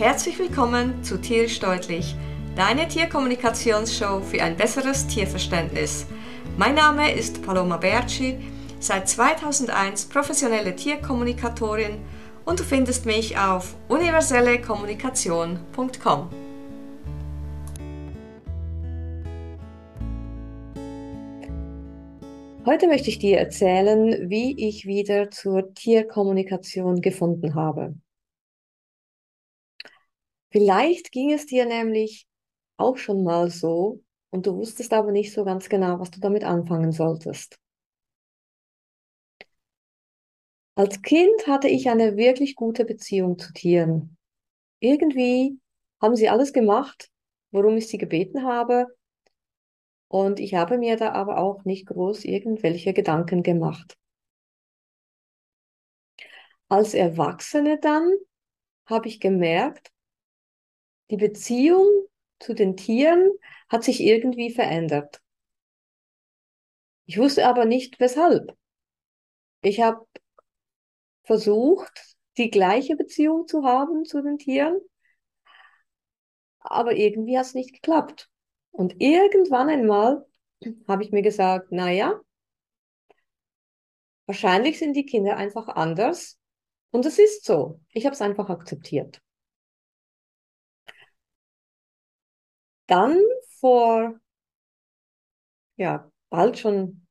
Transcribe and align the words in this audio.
Herzlich 0.00 0.38
willkommen 0.38 1.04
zu 1.04 1.20
Tierisch 1.20 1.60
Deutlich, 1.60 2.16
deine 2.56 2.88
Tierkommunikationsshow 2.88 4.22
für 4.22 4.42
ein 4.42 4.56
besseres 4.56 5.06
Tierverständnis. 5.06 6.06
Mein 6.56 6.74
Name 6.74 7.12
ist 7.12 7.42
Paloma 7.42 7.76
Berci, 7.76 8.38
seit 8.78 9.10
2001 9.10 10.06
professionelle 10.06 10.74
Tierkommunikatorin 10.74 11.98
und 12.46 12.60
du 12.60 12.64
findest 12.64 13.04
mich 13.04 13.36
auf 13.36 13.76
universellekommunikation.com. 13.88 16.30
Heute 22.64 22.86
möchte 22.86 23.10
ich 23.10 23.18
dir 23.18 23.36
erzählen, 23.36 24.30
wie 24.30 24.66
ich 24.66 24.86
wieder 24.86 25.30
zur 25.30 25.74
Tierkommunikation 25.74 27.02
gefunden 27.02 27.54
habe. 27.54 27.96
Vielleicht 30.50 31.12
ging 31.12 31.32
es 31.32 31.46
dir 31.46 31.64
nämlich 31.66 32.26
auch 32.76 32.96
schon 32.96 33.24
mal 33.24 33.50
so 33.50 34.02
und 34.30 34.46
du 34.46 34.56
wusstest 34.56 34.92
aber 34.92 35.12
nicht 35.12 35.32
so 35.32 35.44
ganz 35.44 35.68
genau, 35.68 35.98
was 36.00 36.10
du 36.10 36.20
damit 36.20 36.44
anfangen 36.44 36.92
solltest. 36.92 37.58
Als 40.74 41.02
Kind 41.02 41.46
hatte 41.46 41.68
ich 41.68 41.88
eine 41.90 42.16
wirklich 42.16 42.56
gute 42.56 42.84
Beziehung 42.84 43.38
zu 43.38 43.52
Tieren. 43.52 44.16
Irgendwie 44.80 45.58
haben 46.00 46.16
sie 46.16 46.28
alles 46.28 46.52
gemacht, 46.52 47.10
worum 47.52 47.76
ich 47.76 47.88
sie 47.88 47.98
gebeten 47.98 48.44
habe 48.44 48.86
und 50.08 50.40
ich 50.40 50.54
habe 50.54 50.76
mir 50.76 50.96
da 50.96 51.12
aber 51.12 51.38
auch 51.38 51.64
nicht 51.64 51.86
groß 51.86 52.24
irgendwelche 52.24 52.92
Gedanken 52.92 53.42
gemacht. 53.42 53.96
Als 56.68 56.94
Erwachsene 56.94 57.78
dann 57.80 58.12
habe 58.86 59.08
ich 59.08 59.20
gemerkt, 59.20 59.90
die 61.10 61.16
Beziehung 61.16 61.86
zu 62.38 62.54
den 62.54 62.76
Tieren 62.76 63.30
hat 63.68 63.84
sich 63.84 64.00
irgendwie 64.00 64.50
verändert. 64.52 65.20
Ich 67.06 67.18
wusste 67.18 67.46
aber 67.46 67.64
nicht 67.64 67.98
weshalb. 67.98 68.56
Ich 69.62 69.80
habe 69.80 70.06
versucht, 71.24 72.16
die 72.38 72.50
gleiche 72.50 72.96
Beziehung 72.96 73.46
zu 73.46 73.64
haben 73.64 74.04
zu 74.04 74.22
den 74.22 74.38
Tieren, 74.38 74.80
aber 76.60 76.94
irgendwie 76.94 77.36
hat 77.36 77.46
es 77.46 77.54
nicht 77.54 77.74
geklappt. 77.74 78.30
Und 78.70 79.00
irgendwann 79.00 79.68
einmal 79.68 80.26
habe 80.86 81.02
ich 81.02 81.10
mir 81.10 81.22
gesagt, 81.22 81.68
na 81.70 81.90
ja, 81.90 82.20
wahrscheinlich 84.26 84.78
sind 84.78 84.94
die 84.94 85.06
Kinder 85.06 85.36
einfach 85.36 85.68
anders. 85.68 86.38
Und 86.92 87.06
es 87.06 87.18
ist 87.18 87.44
so. 87.44 87.80
Ich 87.90 88.06
habe 88.06 88.14
es 88.14 88.22
einfach 88.22 88.48
akzeptiert. 88.48 89.20
Dann 92.90 93.18
vor, 93.60 94.18
ja, 95.76 96.10
bald 96.28 96.58
schon 96.58 97.06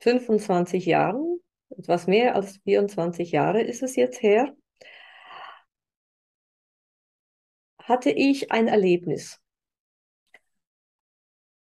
25 0.00 0.84
Jahren, 0.84 1.40
etwas 1.70 2.06
mehr 2.06 2.34
als 2.34 2.58
24 2.58 3.32
Jahre 3.32 3.62
ist 3.62 3.82
es 3.82 3.96
jetzt 3.96 4.20
her, 4.20 4.54
hatte 7.78 8.10
ich 8.10 8.52
ein 8.52 8.68
Erlebnis. 8.68 9.40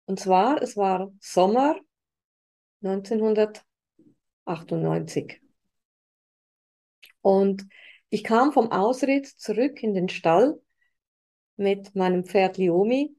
Und 0.07 0.19
zwar, 0.19 0.61
es 0.61 0.77
war 0.77 1.13
Sommer 1.21 1.79
1998. 2.83 5.41
Und 7.21 7.65
ich 8.09 8.25
kam 8.25 8.53
vom 8.53 8.73
Ausritt 8.73 9.29
zurück 9.29 9.85
in 9.85 9.95
den 9.95 10.09
Stall 10.09 10.61
mit 11.57 11.95
meinem 11.95 12.25
Pferd 12.25 12.59
Liomi. 12.59 13.15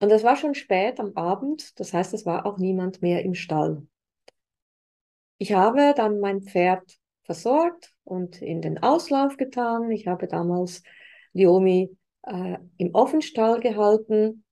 Und 0.00 0.10
es 0.10 0.22
war 0.22 0.36
schon 0.36 0.54
spät 0.54 1.00
am 1.00 1.12
Abend, 1.16 1.78
das 1.80 1.92
heißt, 1.92 2.14
es 2.14 2.24
war 2.24 2.46
auch 2.46 2.58
niemand 2.58 3.02
mehr 3.02 3.24
im 3.24 3.34
Stall. 3.34 3.86
Ich 5.38 5.52
habe 5.52 5.94
dann 5.96 6.20
mein 6.20 6.42
Pferd 6.42 6.98
versorgt 7.24 7.92
und 8.04 8.40
in 8.40 8.62
den 8.62 8.82
Auslauf 8.82 9.36
getan. 9.36 9.90
Ich 9.90 10.06
habe 10.06 10.28
damals 10.28 10.82
Liomi 11.32 11.96
äh, 12.22 12.58
im 12.76 12.94
Offenstall 12.94 13.60
gehalten 13.60 14.44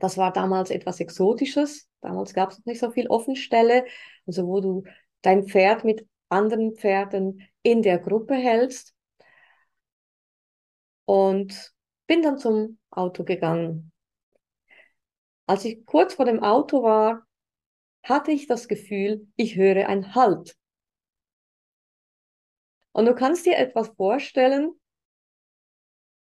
das 0.00 0.18
war 0.18 0.32
damals 0.32 0.70
etwas 0.70 1.00
Exotisches. 1.00 1.88
Damals 2.00 2.34
gab 2.34 2.50
es 2.50 2.64
nicht 2.66 2.80
so 2.80 2.90
viel 2.90 3.06
Offenstelle, 3.08 3.84
also 4.26 4.46
wo 4.46 4.60
du 4.60 4.84
dein 5.22 5.46
Pferd 5.46 5.84
mit 5.84 6.06
anderen 6.28 6.74
Pferden 6.74 7.42
in 7.62 7.82
der 7.82 7.98
Gruppe 7.98 8.34
hältst. 8.34 8.93
Und 11.04 11.72
bin 12.06 12.22
dann 12.22 12.38
zum 12.38 12.78
Auto 12.90 13.24
gegangen. 13.24 13.92
Als 15.46 15.64
ich 15.64 15.84
kurz 15.84 16.14
vor 16.14 16.24
dem 16.24 16.42
Auto 16.42 16.82
war, 16.82 17.26
hatte 18.02 18.32
ich 18.32 18.46
das 18.46 18.68
Gefühl, 18.68 19.26
ich 19.36 19.56
höre 19.56 19.88
ein 19.88 20.14
Halt. 20.14 20.56
Und 22.92 23.06
du 23.06 23.14
kannst 23.14 23.44
dir 23.44 23.58
etwas 23.58 23.88
vorstellen, 23.88 24.72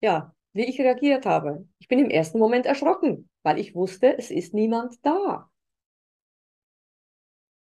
ja, 0.00 0.34
wie 0.52 0.64
ich 0.64 0.80
reagiert 0.80 1.26
habe. 1.26 1.68
Ich 1.78 1.88
bin 1.88 1.98
im 1.98 2.10
ersten 2.10 2.38
Moment 2.38 2.66
erschrocken 2.66 3.28
weil 3.44 3.60
ich 3.60 3.74
wusste, 3.76 4.18
es 4.18 4.30
ist 4.30 4.54
niemand 4.54 4.96
da. 5.04 5.48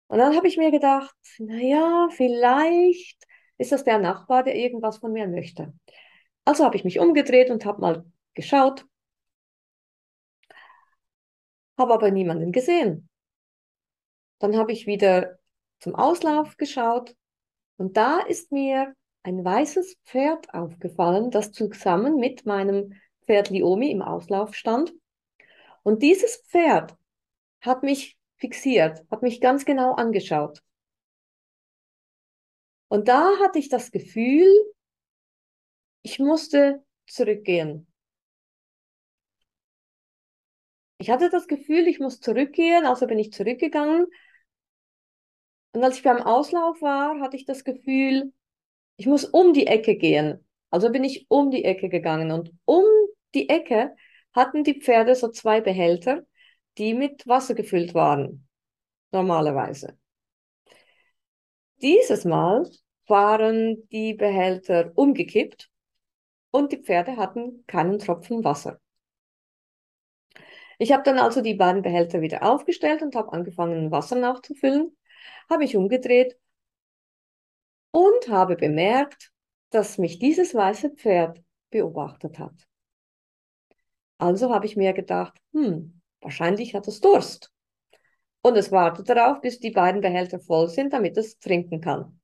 Und 0.07 0.19
dann 0.19 0.35
habe 0.35 0.47
ich 0.47 0.57
mir 0.57 0.71
gedacht, 0.71 1.15
naja, 1.39 2.07
vielleicht 2.11 3.25
ist 3.57 3.71
das 3.71 3.83
der 3.83 3.97
Nachbar, 3.97 4.43
der 4.43 4.55
irgendwas 4.55 4.97
von 4.99 5.11
mir 5.11 5.27
möchte. 5.27 5.73
Also 6.45 6.65
habe 6.65 6.75
ich 6.75 6.83
mich 6.83 6.99
umgedreht 6.99 7.49
und 7.49 7.65
habe 7.65 7.81
mal 7.81 8.05
geschaut, 8.33 8.85
habe 11.77 11.93
aber 11.93 12.11
niemanden 12.11 12.51
gesehen. 12.51 13.09
Dann 14.39 14.57
habe 14.57 14.71
ich 14.71 14.87
wieder 14.87 15.39
zum 15.79 15.95
Auslauf 15.95 16.57
geschaut 16.57 17.15
und 17.77 17.97
da 17.97 18.19
ist 18.19 18.51
mir 18.51 18.95
ein 19.23 19.43
weißes 19.43 19.97
Pferd 20.05 20.53
aufgefallen, 20.53 21.29
das 21.29 21.51
zusammen 21.51 22.15
mit 22.15 22.45
meinem 22.45 22.93
Pferd 23.25 23.49
Liomi 23.49 23.91
im 23.91 24.01
Auslauf 24.01 24.55
stand. 24.55 24.93
Und 25.83 26.01
dieses 26.01 26.37
Pferd 26.47 26.95
hat 27.61 27.83
mich 27.83 28.17
fixiert, 28.37 29.05
hat 29.11 29.21
mich 29.21 29.41
ganz 29.41 29.65
genau 29.65 29.93
angeschaut. 29.93 30.61
Und 32.87 33.07
da 33.07 33.31
hatte 33.39 33.59
ich 33.59 33.69
das 33.69 33.91
Gefühl, 33.91 34.47
ich 36.03 36.19
musste 36.19 36.83
zurückgehen. 37.07 37.87
Ich 40.97 41.09
hatte 41.09 41.29
das 41.29 41.47
Gefühl, 41.47 41.87
ich 41.87 41.99
muss 41.99 42.19
zurückgehen, 42.19 42.85
also 42.85 43.07
bin 43.07 43.17
ich 43.17 43.33
zurückgegangen. 43.33 44.05
Und 45.73 45.83
als 45.83 45.97
ich 45.97 46.03
beim 46.03 46.21
Auslauf 46.21 46.81
war, 46.81 47.19
hatte 47.21 47.37
ich 47.37 47.45
das 47.45 47.63
Gefühl, 47.63 48.33
ich 48.97 49.07
muss 49.07 49.25
um 49.25 49.53
die 49.53 49.65
Ecke 49.67 49.95
gehen. 49.95 50.45
Also 50.69 50.91
bin 50.91 51.03
ich 51.03 51.25
um 51.27 51.49
die 51.49 51.63
Ecke 51.65 51.89
gegangen. 51.89 52.31
Und 52.31 52.51
um 52.65 52.83
die 53.33 53.49
Ecke 53.49 53.95
hatten 54.33 54.63
die 54.63 54.79
Pferde 54.79 55.15
so 55.15 55.29
zwei 55.29 55.59
Behälter, 55.59 56.21
die 56.77 56.93
mit 56.93 57.27
Wasser 57.27 57.55
gefüllt 57.55 57.93
waren, 57.93 58.47
normalerweise. 59.11 59.97
Dieses 61.81 62.25
Mal 62.25 62.69
waren 63.07 63.87
die 63.89 64.13
Behälter 64.13 64.91
umgekippt 64.93 65.70
und 66.51 66.71
die 66.71 66.77
Pferde 66.77 67.17
hatten 67.17 67.63
keinen 67.67 67.99
Tropfen 67.99 68.43
Wasser. 68.43 68.79
Ich 70.77 70.91
habe 70.91 71.03
dann 71.03 71.19
also 71.19 71.41
die 71.41 71.53
beiden 71.53 71.81
Behälter 71.81 72.21
wieder 72.21 72.43
aufgestellt 72.43 73.01
und 73.01 73.15
habe 73.15 73.33
angefangen, 73.33 73.91
Wasser 73.91 74.15
nachzufüllen, 74.15 74.97
habe 75.49 75.59
mich 75.59 75.75
umgedreht 75.75 76.37
und 77.91 78.29
habe 78.29 78.55
bemerkt, 78.55 79.31
dass 79.69 79.97
mich 79.97 80.19
dieses 80.19 80.53
weiße 80.53 80.91
Pferd 80.91 81.41
beobachtet 81.69 82.39
hat. 82.39 82.67
Also 84.17 84.53
habe 84.53 84.65
ich 84.65 84.75
mir 84.75 84.93
gedacht, 84.93 85.37
hm, 85.53 86.01
wahrscheinlich 86.19 86.75
hat 86.75 86.87
es 86.87 86.99
Durst. 86.99 87.51
Und 88.43 88.57
es 88.57 88.71
wartet 88.71 89.07
darauf, 89.07 89.41
bis 89.41 89.59
die 89.59 89.71
beiden 89.71 90.01
Behälter 90.01 90.39
voll 90.39 90.67
sind, 90.67 90.93
damit 90.93 91.15
es 91.17 91.37
trinken 91.39 91.79
kann. 91.79 92.19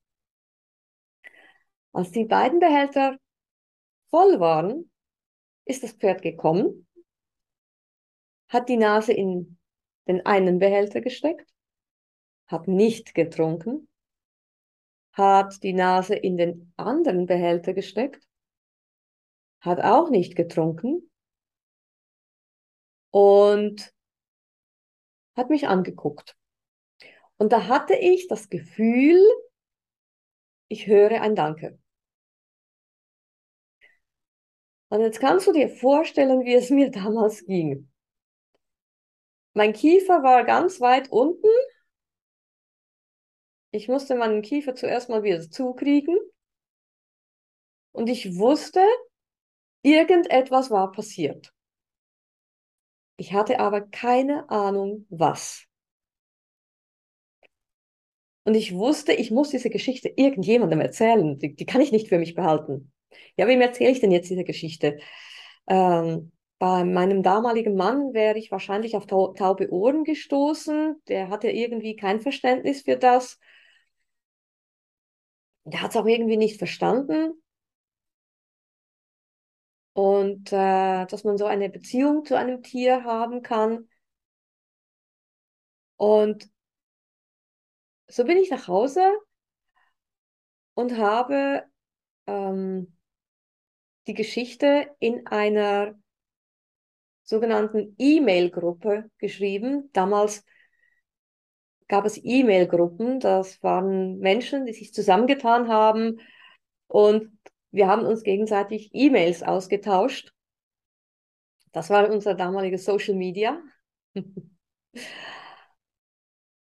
Als 1.93 2.11
die 2.11 2.25
beiden 2.25 2.59
Behälter 2.59 3.17
voll 4.09 4.39
waren, 4.39 4.91
ist 5.65 5.83
das 5.83 5.93
Pferd 5.93 6.21
gekommen, 6.21 6.87
hat 8.47 8.69
die 8.69 8.77
Nase 8.77 9.13
in 9.13 9.57
den 10.07 10.25
einen 10.25 10.59
Behälter 10.59 11.01
gesteckt, 11.01 11.51
hat 12.47 12.67
nicht 12.67 13.13
getrunken, 13.13 13.89
hat 15.11 15.63
die 15.63 15.73
Nase 15.73 16.15
in 16.15 16.37
den 16.37 16.73
anderen 16.77 17.25
Behälter 17.25 17.73
gesteckt, 17.73 18.25
hat 19.59 19.81
auch 19.81 20.09
nicht 20.09 20.35
getrunken 20.35 21.09
und 23.11 23.93
hat 25.35 25.49
mich 25.49 25.67
angeguckt. 25.67 26.37
Und 27.37 27.51
da 27.51 27.67
hatte 27.67 27.95
ich 27.95 28.27
das 28.27 28.49
Gefühl, 28.49 29.19
ich 30.69 30.87
höre 30.87 31.21
ein 31.21 31.35
Danke. 31.35 31.79
Und 34.89 35.01
jetzt 35.01 35.19
kannst 35.19 35.47
du 35.47 35.51
dir 35.51 35.69
vorstellen, 35.69 36.45
wie 36.45 36.53
es 36.53 36.69
mir 36.69 36.91
damals 36.91 37.45
ging. 37.45 37.91
Mein 39.53 39.73
Kiefer 39.73 40.23
war 40.23 40.43
ganz 40.43 40.79
weit 40.79 41.09
unten. 41.11 41.47
Ich 43.71 43.87
musste 43.87 44.15
meinen 44.15 44.41
Kiefer 44.41 44.75
zuerst 44.75 45.09
mal 45.09 45.23
wieder 45.23 45.41
zukriegen. 45.49 46.17
Und 47.91 48.07
ich 48.07 48.37
wusste, 48.37 48.81
irgendetwas 49.81 50.69
war 50.69 50.91
passiert. 50.91 51.51
Ich 53.17 53.33
hatte 53.33 53.59
aber 53.59 53.81
keine 53.81 54.49
Ahnung, 54.49 55.07
was. 55.09 55.65
Und 58.43 58.53
ich 58.53 58.75
wusste, 58.75 59.11
ich 59.11 59.31
muss 59.31 59.49
diese 59.49 59.69
Geschichte 59.69 60.07
irgendjemandem 60.07 60.79
erzählen. 60.79 61.37
Die, 61.39 61.55
die 61.55 61.65
kann 61.65 61.81
ich 61.81 61.91
nicht 61.91 62.07
für 62.07 62.19
mich 62.19 62.35
behalten. 62.35 62.93
Ja, 63.35 63.47
wem 63.47 63.61
erzähle 63.61 63.91
ich 63.91 63.99
denn 63.99 64.11
jetzt 64.11 64.29
diese 64.29 64.43
Geschichte? 64.43 64.99
Ähm, 65.67 66.31
bei 66.59 66.83
meinem 66.85 67.23
damaligen 67.23 67.75
Mann 67.75 68.13
wäre 68.13 68.37
ich 68.37 68.51
wahrscheinlich 68.51 68.95
auf 68.97 69.05
taube 69.07 69.71
Ohren 69.71 70.03
gestoßen. 70.03 71.01
Der 71.07 71.29
hatte 71.29 71.49
irgendwie 71.51 71.95
kein 71.95 72.21
Verständnis 72.21 72.81
für 72.83 72.97
das. 72.97 73.39
Der 75.65 75.81
hat 75.83 75.91
es 75.91 75.97
auch 75.97 76.07
irgendwie 76.07 76.35
nicht 76.35 76.57
verstanden. 76.57 77.39
Und 79.93 80.53
äh, 80.53 81.05
dass 81.07 81.23
man 81.25 81.37
so 81.37 81.45
eine 81.45 81.69
Beziehung 81.69 82.23
zu 82.25 82.35
einem 82.37 82.61
Tier 82.63 83.03
haben 83.03 83.41
kann. 83.41 83.89
Und 85.97 86.49
so 88.09 88.23
bin 88.25 88.37
ich 88.37 88.49
nach 88.51 88.67
Hause 88.67 89.01
und 90.75 90.97
habe 90.97 91.63
ähm, 92.27 92.96
die 94.07 94.13
Geschichte 94.13 94.89
in 94.99 95.27
einer 95.27 95.95
sogenannten 97.23 97.95
E-Mail-Gruppe 97.97 99.11
geschrieben. 99.17 99.89
Damals 99.91 100.45
gab 101.87 102.05
es 102.05 102.19
E-Mail-Gruppen, 102.21 103.19
das 103.19 103.61
waren 103.61 104.19
Menschen, 104.19 104.65
die 104.65 104.73
sich 104.73 104.93
zusammengetan 104.93 105.67
haben 105.67 106.19
und 106.87 107.31
wir 107.71 107.87
haben 107.87 108.05
uns 108.05 108.23
gegenseitig 108.23 108.89
E-Mails 108.93 109.43
ausgetauscht. 109.43 110.33
Das 111.73 111.89
war 111.89 112.09
unser 112.09 112.33
damaliges 112.33 112.85
Social 112.85 113.15
Media. 113.15 113.61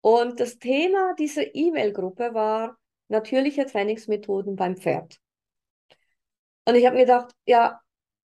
und 0.01 0.39
das 0.39 0.57
Thema 0.57 1.13
dieser 1.19 1.53
E-Mail-Gruppe 1.53 2.33
war 2.33 2.77
natürliche 3.09 3.65
Trainingsmethoden 3.65 4.55
beim 4.55 4.77
Pferd. 4.77 5.19
Und 6.65 6.75
ich 6.75 6.85
habe 6.85 6.95
mir 6.95 7.03
gedacht, 7.05 7.31
ja, 7.45 7.81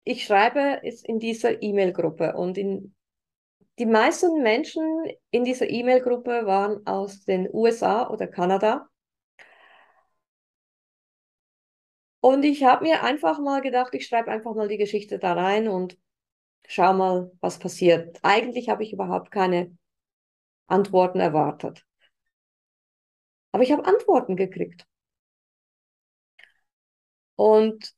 ich 0.05 0.25
schreibe 0.25 0.81
jetzt 0.83 1.07
in 1.07 1.19
dieser 1.19 1.63
E-Mail-Gruppe 1.63 2.35
und 2.35 2.59
in, 2.59 2.95
die 3.79 3.87
meisten 3.87 4.43
Menschen 4.43 4.83
in 5.31 5.45
dieser 5.45 5.69
E-Mail-Gruppe 5.69 6.47
waren 6.47 6.87
aus 6.87 7.25
den 7.25 7.49
USA 7.53 8.09
oder 8.09 8.27
Kanada. 8.27 8.89
Und 12.21 12.45
ich 12.45 12.65
habe 12.65 12.85
mir 12.85 13.03
einfach 13.05 13.39
mal 13.39 13.61
gedacht, 13.63 13.95
ich 13.95 14.07
schreibe 14.07 14.31
einfach 14.31 14.55
mal 14.55 14.69
die 14.69 14.79
Geschichte 14.79 15.19
da 15.19 15.35
rein 15.35 15.69
und 15.69 15.97
schau 16.67 16.93
mal, 16.93 17.31
was 17.41 17.59
passiert. 17.59 18.19
Eigentlich 18.23 18.69
habe 18.69 18.83
ich 18.83 18.93
überhaupt 18.93 19.31
keine 19.31 19.77
Antworten 20.69 21.21
erwartet. 21.21 21.85
Aber 23.53 23.63
ich 23.63 23.73
habe 23.73 23.85
Antworten 23.85 24.37
gekriegt. 24.37 24.87
Und 27.37 27.95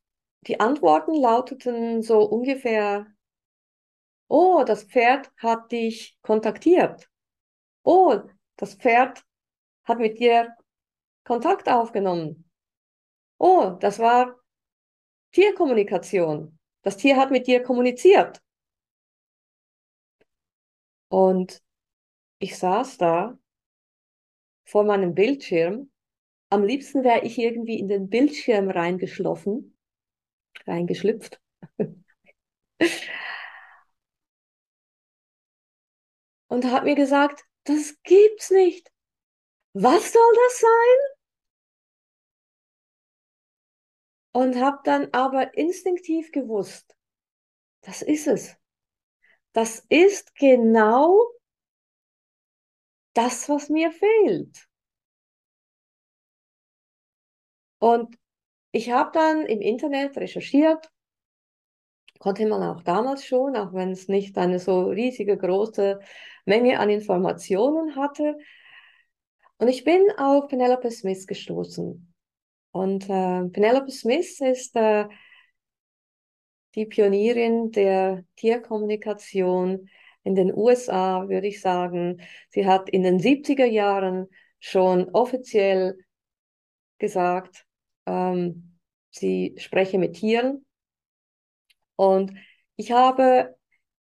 die 0.48 0.60
Antworten 0.60 1.14
lauteten 1.14 2.02
so 2.02 2.22
ungefähr, 2.22 3.06
oh, 4.28 4.64
das 4.64 4.84
Pferd 4.84 5.30
hat 5.36 5.70
dich 5.70 6.18
kontaktiert. 6.22 7.10
Oh, 7.82 8.18
das 8.56 8.74
Pferd 8.74 9.24
hat 9.84 9.98
mit 9.98 10.18
dir 10.18 10.56
Kontakt 11.24 11.68
aufgenommen. 11.68 12.50
Oh, 13.38 13.76
das 13.78 13.98
war 13.98 14.40
Tierkommunikation. 15.32 16.58
Das 16.82 16.96
Tier 16.96 17.16
hat 17.16 17.30
mit 17.30 17.46
dir 17.46 17.62
kommuniziert. 17.62 18.42
Und 21.08 21.62
ich 22.38 22.56
saß 22.56 22.96
da 22.96 23.38
vor 24.64 24.84
meinem 24.84 25.14
Bildschirm. 25.14 25.90
Am 26.50 26.62
liebsten 26.64 27.04
wäre 27.04 27.24
ich 27.24 27.38
irgendwie 27.38 27.78
in 27.78 27.88
den 27.88 28.08
Bildschirm 28.08 28.70
reingeschlossen 28.70 29.77
reingeschlüpft. 30.68 31.40
und 36.48 36.64
hat 36.66 36.84
mir 36.84 36.94
gesagt, 36.94 37.44
das 37.64 38.00
gibt's 38.02 38.50
nicht. 38.50 38.92
Was 39.74 40.12
soll 40.12 40.34
das 40.46 40.60
sein? 40.60 40.98
Und 44.32 44.56
habe 44.56 44.78
dann 44.84 45.08
aber 45.12 45.54
instinktiv 45.54 46.30
gewusst, 46.32 46.96
das 47.80 48.02
ist 48.02 48.26
es. 48.26 48.56
Das 49.52 49.84
ist 49.88 50.34
genau 50.36 51.32
das, 53.14 53.48
was 53.48 53.68
mir 53.68 53.90
fehlt. 53.90 54.68
Und 57.80 58.16
ich 58.78 58.92
habe 58.92 59.10
dann 59.12 59.44
im 59.44 59.60
Internet 59.60 60.16
recherchiert, 60.16 60.88
konnte 62.20 62.46
man 62.46 62.62
auch 62.62 62.82
damals 62.82 63.24
schon, 63.24 63.56
auch 63.56 63.72
wenn 63.72 63.90
es 63.90 64.06
nicht 64.06 64.38
eine 64.38 64.60
so 64.60 64.86
riesige 64.90 65.36
große 65.36 65.98
Menge 66.44 66.78
an 66.78 66.88
Informationen 66.88 67.96
hatte. 67.96 68.38
Und 69.58 69.66
ich 69.66 69.82
bin 69.82 70.00
auf 70.16 70.46
Penelope 70.46 70.92
Smith 70.92 71.26
gestoßen. 71.26 72.14
Und 72.70 73.10
äh, 73.10 73.48
Penelope 73.48 73.90
Smith 73.90 74.40
ist 74.40 74.76
äh, 74.76 75.08
die 76.76 76.86
Pionierin 76.86 77.72
der 77.72 78.24
Tierkommunikation 78.36 79.90
in 80.22 80.36
den 80.36 80.54
USA, 80.54 81.28
würde 81.28 81.48
ich 81.48 81.60
sagen. 81.60 82.20
Sie 82.50 82.64
hat 82.64 82.88
in 82.90 83.02
den 83.02 83.18
70er 83.18 83.64
Jahren 83.64 84.28
schon 84.60 85.08
offiziell 85.08 85.98
gesagt, 86.98 87.66
ähm, 88.06 88.67
sie 89.18 89.54
spreche 89.58 89.98
mit 89.98 90.16
Tieren. 90.16 90.64
Und 91.96 92.32
ich 92.76 92.92
habe 92.92 93.56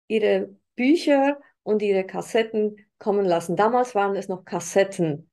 ihre 0.07 0.55
Bücher 0.75 1.39
und 1.63 1.81
ihre 1.81 2.05
Kassetten 2.05 2.77
kommen 2.97 3.25
lassen. 3.25 3.55
Damals 3.55 3.95
waren 3.95 4.15
es 4.15 4.27
noch 4.27 4.45
Kassetten. 4.45 5.29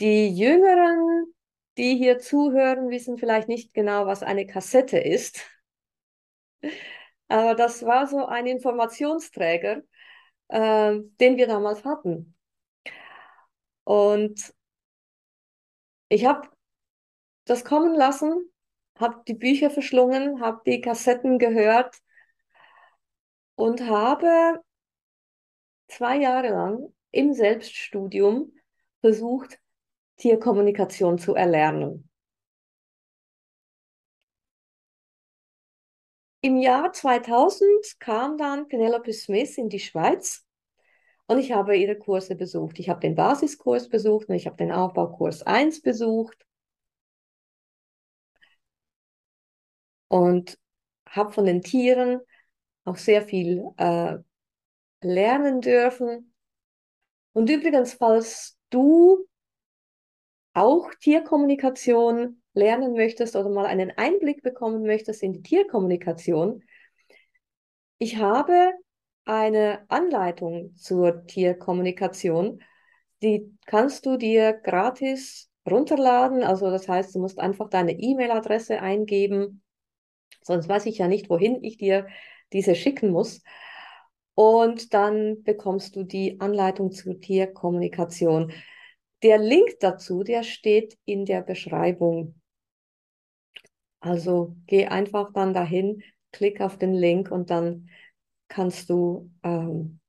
Die 0.00 0.28
Jüngeren, 0.28 1.32
die 1.78 1.96
hier 1.96 2.18
zuhören, 2.18 2.90
wissen 2.90 3.18
vielleicht 3.18 3.48
nicht 3.48 3.74
genau, 3.74 4.06
was 4.06 4.22
eine 4.22 4.46
Kassette 4.46 4.98
ist. 4.98 5.40
Aber 7.28 7.54
das 7.54 7.84
war 7.84 8.06
so 8.06 8.26
ein 8.26 8.46
Informationsträger, 8.46 9.82
äh, 10.48 10.98
den 11.20 11.36
wir 11.36 11.46
damals 11.46 11.84
hatten. 11.84 12.36
Und 13.84 14.54
ich 16.08 16.24
habe 16.24 16.48
das 17.44 17.64
kommen 17.64 17.94
lassen, 17.94 18.50
habe 18.96 19.22
die 19.26 19.34
Bücher 19.34 19.70
verschlungen, 19.70 20.40
habe 20.40 20.62
die 20.66 20.80
Kassetten 20.80 21.38
gehört 21.38 21.96
und 23.54 23.80
habe 23.82 24.60
zwei 25.88 26.18
Jahre 26.18 26.48
lang 26.48 26.94
im 27.10 27.32
Selbststudium 27.32 28.52
versucht, 29.00 29.58
Tierkommunikation 30.16 31.18
zu 31.18 31.34
erlernen. 31.34 32.08
Im 36.40 36.56
Jahr 36.56 36.92
2000 36.92 37.98
kam 37.98 38.38
dann 38.38 38.68
Penelope 38.68 39.12
Smith 39.12 39.58
in 39.58 39.68
die 39.68 39.80
Schweiz 39.80 40.46
und 41.26 41.38
ich 41.38 41.52
habe 41.52 41.76
ihre 41.76 41.98
Kurse 41.98 42.36
besucht. 42.36 42.78
Ich 42.78 42.88
habe 42.88 43.00
den 43.00 43.16
Basiskurs 43.16 43.88
besucht 43.88 44.28
und 44.28 44.36
ich 44.36 44.46
habe 44.46 44.56
den 44.56 44.70
Aufbaukurs 44.70 45.42
1 45.42 45.82
besucht. 45.82 46.46
Und 50.08 50.58
habe 51.08 51.32
von 51.32 51.46
den 51.46 51.62
Tieren 51.62 52.20
auch 52.84 52.96
sehr 52.96 53.22
viel 53.22 53.64
äh, 53.76 54.16
lernen 55.00 55.60
dürfen. 55.60 56.32
Und 57.32 57.50
übrigens, 57.50 57.94
falls 57.94 58.56
du 58.70 59.26
auch 60.54 60.90
Tierkommunikation 61.00 62.42
lernen 62.54 62.94
möchtest 62.94 63.36
oder 63.36 63.50
mal 63.50 63.66
einen 63.66 63.92
Einblick 63.96 64.42
bekommen 64.42 64.84
möchtest 64.84 65.22
in 65.22 65.32
die 65.32 65.42
Tierkommunikation, 65.42 66.62
ich 67.98 68.16
habe 68.16 68.72
eine 69.24 69.84
Anleitung 69.88 70.74
zur 70.76 71.26
Tierkommunikation, 71.26 72.62
die 73.22 73.56
kannst 73.66 74.06
du 74.06 74.16
dir 74.16 74.52
gratis 74.52 75.50
runterladen. 75.68 76.42
Also 76.42 76.70
das 76.70 76.88
heißt, 76.88 77.14
du 77.14 77.18
musst 77.18 77.38
einfach 77.38 77.68
deine 77.68 77.92
E-Mail-Adresse 77.92 78.80
eingeben 78.80 79.62
Sonst 80.42 80.68
weiß 80.68 80.86
ich 80.86 80.98
ja 80.98 81.08
nicht, 81.08 81.30
wohin 81.30 81.62
ich 81.62 81.76
dir 81.76 82.06
diese 82.52 82.74
schicken 82.74 83.10
muss. 83.10 83.42
Und 84.34 84.92
dann 84.94 85.42
bekommst 85.42 85.96
du 85.96 86.04
die 86.04 86.40
Anleitung 86.40 86.92
zur 86.92 87.20
Tierkommunikation. 87.20 88.52
Der 89.22 89.38
Link 89.38 89.80
dazu, 89.80 90.22
der 90.22 90.42
steht 90.42 90.98
in 91.04 91.24
der 91.24 91.42
Beschreibung. 91.42 92.40
Also 94.00 94.56
geh 94.66 94.86
einfach 94.86 95.32
dann 95.32 95.54
dahin, 95.54 96.02
klick 96.32 96.60
auf 96.60 96.78
den 96.78 96.92
Link 96.94 97.30
und 97.30 97.50
dann 97.50 97.88
kannst 98.48 98.90
du 98.90 99.30
ähm, 99.42 100.00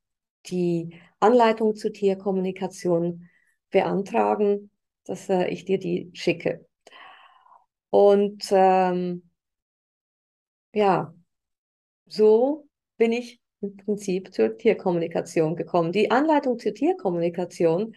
die 0.47 1.00
Anleitung 1.19 1.75
zur 1.75 1.93
Tierkommunikation 1.93 3.29
beantragen, 3.71 4.69
dass 5.05 5.29
äh, 5.29 5.47
ich 5.47 5.65
dir 5.65 5.79
die 5.79 6.12
schicke. 6.13 6.67
Und 7.89 8.43
ähm, 8.51 9.26
ja, 10.77 11.12
so 12.05 12.69
bin 12.98 13.12
ich 13.12 13.41
im 13.62 13.77
Prinzip 13.77 14.31
zur 14.31 14.55
Tierkommunikation 14.60 15.55
gekommen. 15.55 15.91
Die 15.91 16.12
Anleitung 16.12 16.60
zur 16.60 16.75
Tierkommunikation, 16.75 17.96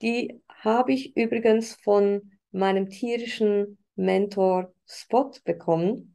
die 0.00 0.40
habe 0.48 0.92
ich 0.92 1.16
übrigens 1.16 1.74
von 1.82 2.38
meinem 2.52 2.90
tierischen 2.90 3.78
Mentor 3.96 4.72
Spot 4.86 5.32
bekommen. 5.44 6.14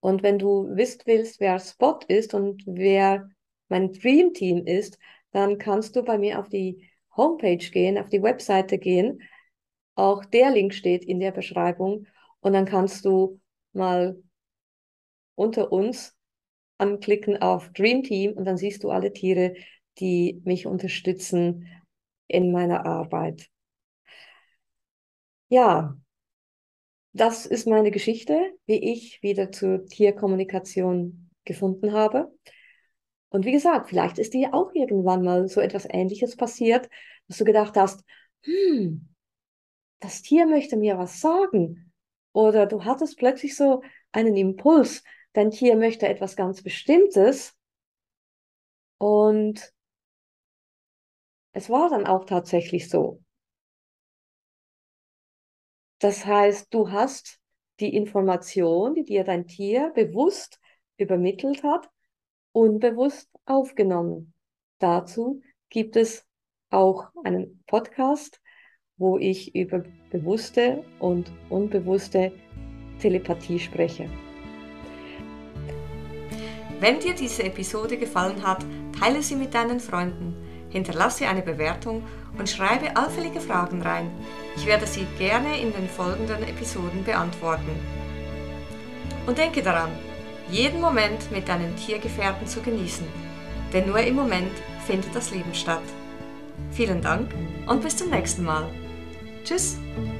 Und 0.00 0.22
wenn 0.22 0.38
du 0.38 0.74
wissen 0.74 1.02
willst, 1.04 1.38
wer 1.38 1.58
Spot 1.58 1.98
ist 2.08 2.32
und 2.32 2.62
wer 2.64 3.28
mein 3.68 3.92
Dream 3.92 4.32
Team 4.32 4.64
ist, 4.64 4.98
dann 5.30 5.58
kannst 5.58 5.94
du 5.94 6.02
bei 6.02 6.16
mir 6.16 6.38
auf 6.38 6.48
die 6.48 6.88
Homepage 7.14 7.70
gehen, 7.70 7.98
auf 7.98 8.08
die 8.08 8.22
Webseite 8.22 8.78
gehen. 8.78 9.20
Auch 9.94 10.24
der 10.24 10.52
Link 10.52 10.72
steht 10.72 11.04
in 11.04 11.20
der 11.20 11.32
Beschreibung. 11.32 12.06
Und 12.40 12.54
dann 12.54 12.64
kannst 12.64 13.04
du 13.04 13.39
mal 13.72 14.22
unter 15.34 15.72
uns 15.72 16.16
anklicken 16.78 17.40
auf 17.42 17.70
Dream 17.72 18.02
Team 18.02 18.32
und 18.34 18.44
dann 18.46 18.56
siehst 18.56 18.84
du 18.84 18.90
alle 18.90 19.12
Tiere, 19.12 19.54
die 19.98 20.40
mich 20.44 20.66
unterstützen 20.66 21.66
in 22.28 22.52
meiner 22.52 22.86
Arbeit. 22.86 23.48
Ja, 25.48 25.96
das 27.12 27.46
ist 27.46 27.66
meine 27.66 27.90
Geschichte, 27.90 28.52
wie 28.66 28.92
ich 28.92 29.22
wieder 29.22 29.50
zur 29.52 29.84
Tierkommunikation 29.86 31.30
gefunden 31.44 31.92
habe. 31.92 32.32
Und 33.30 33.44
wie 33.44 33.52
gesagt, 33.52 33.88
vielleicht 33.88 34.18
ist 34.18 34.34
dir 34.34 34.54
auch 34.54 34.72
irgendwann 34.74 35.22
mal 35.22 35.48
so 35.48 35.60
etwas 35.60 35.86
Ähnliches 35.88 36.36
passiert, 36.36 36.88
dass 37.28 37.38
du 37.38 37.44
gedacht 37.44 37.76
hast, 37.76 38.04
hm, 38.42 39.08
das 40.00 40.22
Tier 40.22 40.46
möchte 40.46 40.76
mir 40.76 40.98
was 40.98 41.20
sagen. 41.20 41.89
Oder 42.32 42.66
du 42.66 42.84
hattest 42.84 43.18
plötzlich 43.18 43.56
so 43.56 43.82
einen 44.12 44.36
Impuls, 44.36 45.02
dein 45.32 45.50
Tier 45.50 45.76
möchte 45.76 46.08
etwas 46.08 46.36
ganz 46.36 46.62
Bestimmtes. 46.62 47.56
Und 48.98 49.72
es 51.52 51.68
war 51.70 51.88
dann 51.90 52.06
auch 52.06 52.24
tatsächlich 52.24 52.88
so. 52.88 53.22
Das 55.98 56.24
heißt, 56.24 56.72
du 56.72 56.90
hast 56.90 57.40
die 57.80 57.94
Information, 57.94 58.94
die 58.94 59.04
dir 59.04 59.24
dein 59.24 59.46
Tier 59.46 59.90
bewusst 59.94 60.60
übermittelt 60.96 61.62
hat, 61.62 61.90
unbewusst 62.52 63.30
aufgenommen. 63.46 64.34
Dazu 64.78 65.42
gibt 65.68 65.96
es 65.96 66.26
auch 66.70 67.08
einen 67.24 67.62
Podcast, 67.66 68.39
wo 69.00 69.18
ich 69.18 69.54
über 69.54 69.82
bewusste 70.10 70.84
und 70.98 71.32
unbewusste 71.48 72.32
Telepathie 73.00 73.58
spreche. 73.58 74.08
Wenn 76.80 77.00
dir 77.00 77.14
diese 77.14 77.42
Episode 77.42 77.96
gefallen 77.96 78.46
hat, 78.46 78.64
teile 78.98 79.22
sie 79.22 79.36
mit 79.36 79.54
deinen 79.54 79.80
Freunden, 79.80 80.34
hinterlasse 80.68 81.26
eine 81.26 81.42
Bewertung 81.42 82.02
und 82.38 82.48
schreibe 82.48 82.94
allfällige 82.94 83.40
Fragen 83.40 83.82
rein. 83.82 84.10
Ich 84.54 84.66
werde 84.66 84.86
sie 84.86 85.06
gerne 85.18 85.58
in 85.60 85.72
den 85.72 85.88
folgenden 85.88 86.42
Episoden 86.42 87.02
beantworten. 87.04 87.70
Und 89.26 89.38
denke 89.38 89.62
daran, 89.62 89.90
jeden 90.50 90.80
Moment 90.80 91.30
mit 91.32 91.48
deinen 91.48 91.74
Tiergefährten 91.76 92.46
zu 92.46 92.60
genießen, 92.60 93.06
denn 93.72 93.86
nur 93.86 94.00
im 94.00 94.14
Moment 94.14 94.52
findet 94.86 95.14
das 95.14 95.30
Leben 95.30 95.54
statt. 95.54 95.82
Vielen 96.72 97.00
Dank 97.00 97.30
und 97.66 97.82
bis 97.82 97.96
zum 97.96 98.10
nächsten 98.10 98.44
Mal. 98.44 98.68
pictures. 99.50 100.19